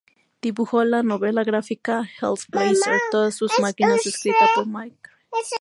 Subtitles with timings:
[0.41, 5.27] Dibujó la novela gráfica "Hellblazer: Todas sus máquinas", escrita por Mike Carey.